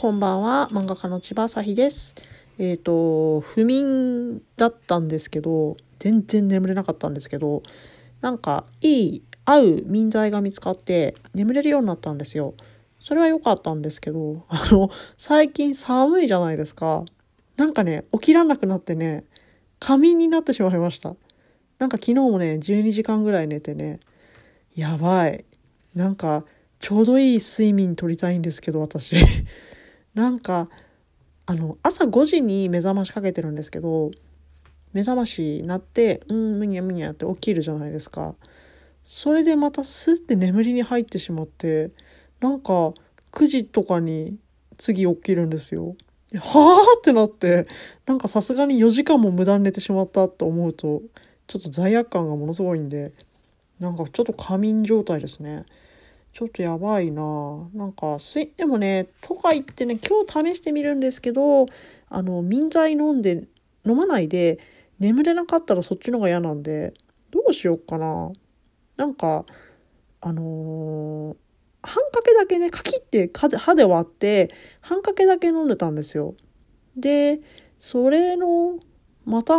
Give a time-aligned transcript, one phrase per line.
[0.00, 0.70] こんばんは。
[0.72, 2.14] 漫画家の千葉朝日です。
[2.56, 7.62] えっ、と、不眠だったんですけど、全然眠れなかったんですけど、
[8.22, 12.54] なんか、いい、合う眠剤が見つかって、眠れるようになったんですよ。
[12.98, 17.04] それは良かったんですけど、 あの、最近寒いじゃないですか。
[17.58, 19.24] なんかね、起きらなくなってね、
[19.80, 21.14] 仮眠になってしまいました。
[21.78, 24.00] なんか昨日もね、12時間ぐらい寝てね、
[24.74, 25.44] やばい。
[25.94, 26.46] なんか、
[26.78, 29.14] ちょうどいい睡眠取りたいんですけど、私。
[30.14, 30.68] なんか、
[31.46, 34.10] あの、朝5時に目覚ましかけてるんですけど、
[34.92, 38.34] 目覚まし鳴って、うん、むにゃむにゃって起きるじゃないですか。
[39.04, 41.90] それでまたスッて眠りに入ってしまって、
[42.40, 42.92] なんか、
[43.32, 44.36] 9時とかに
[44.78, 45.96] 次起きるんですよ。
[46.38, 47.66] はあってなって、
[48.06, 51.02] なんかさすがに4時間も無駄に寝てしまったと思うと、
[51.46, 53.12] ちょっと罪悪感がものすごいんで、
[53.80, 55.64] なんかちょっと仮眠状態ですね。
[56.32, 57.22] ちょっとやばいな。
[57.74, 61.66] なんかすいでもねとか言ってね今日試してみるんですけど
[62.08, 63.48] あの眠剤飲んで
[63.84, 64.58] 飲まないで
[64.98, 66.94] 眠れなかったらそっちの方が嫌なんで
[67.30, 68.30] どうしようかな。
[68.96, 69.44] なんか
[70.20, 71.36] あのー
[71.82, 74.50] 半かけだけねカキって歯で割って
[74.80, 76.34] 半かけだけ飲んでたんですよ。
[76.96, 77.40] で
[77.78, 78.78] それの
[79.24, 79.54] また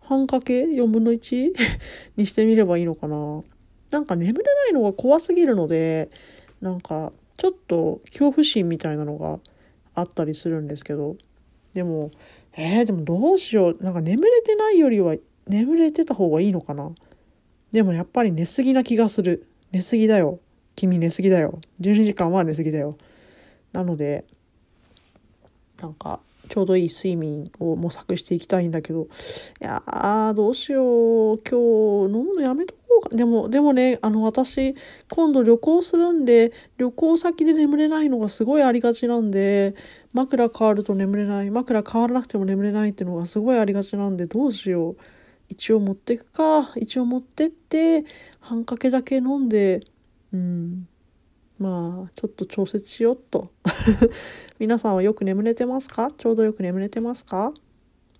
[0.00, 1.52] 半かけ4分の1
[2.16, 3.42] にしてみればいいのかな。
[3.90, 6.10] なんか眠れないのが怖すぎるので
[6.60, 9.38] なんかちょっと恐怖心みたいなのが
[9.94, 11.16] あったりするんですけど
[11.74, 12.10] でも
[12.56, 15.14] えー、でもどうしようなんか眠れてないよりは
[15.46, 16.90] 眠れてた方がいいのかな。
[17.70, 19.46] でもやっぱり寝すぎな気がする。
[19.70, 20.40] 寝すぎだよ。
[20.74, 21.60] 君寝すぎだよ。
[21.80, 22.98] 12時間は寝すぎだよ。
[23.72, 24.24] なので
[25.80, 29.04] なんかちょうどいい睡眠を模索していきたいんだけど
[29.60, 31.38] いやーどうしよう。
[31.38, 32.87] 今日飲むのやめとこう。
[32.87, 34.74] かでもでもねあの私
[35.10, 39.74] 今度旅行するんで旅行先で眠れないのがすごいありがちなんで
[40.12, 44.96] 枕変わると眠れない枕変わらなくても眠れないっていうのがすごいありがちなんでどうしよう。
[45.48, 46.72] 一応持ってくか。
[46.76, 48.04] 一応持ってって
[48.40, 49.80] 半かけだけ飲んで
[50.32, 50.88] うん。
[51.58, 53.50] まあちょっと調節しよっと。
[54.60, 56.10] 皆さんはよく眠れてますか？
[56.16, 57.52] ちょうどよく眠れてますか？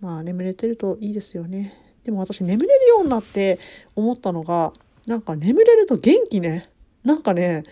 [0.01, 1.75] まあ眠れてるといいですよね。
[2.05, 3.59] でも私眠れるようになって
[3.95, 4.73] 思ったのが
[5.09, 6.71] なんか眠れると元気ね。
[7.03, 7.65] なんかね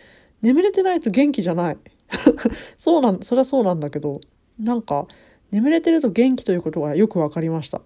[0.43, 1.77] 眠れてないと元気じゃない。
[2.79, 4.21] そうなんそれはそうなんだけど
[4.59, 5.07] なんか
[5.51, 7.83] 眠れてると元気ということがよく分かりました。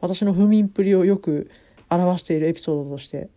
[0.00, 1.50] 私の不眠っぷりをよく
[1.90, 3.28] 表しているエピソードとして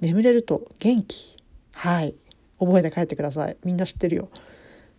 [0.00, 1.36] 眠れると元気。
[1.72, 2.14] はい。
[2.58, 3.56] 覚えて帰ってください。
[3.64, 4.28] みんな知ってるよ。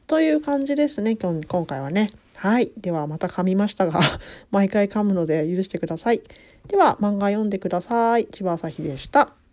[0.08, 2.12] という感じですね今日今回はね。
[2.36, 2.72] はい。
[2.78, 4.00] ではまた噛みましたが
[4.52, 6.22] 毎回噛むので許してください。
[6.68, 8.26] では漫画読んでください。
[8.26, 9.45] 千葉朝日でした。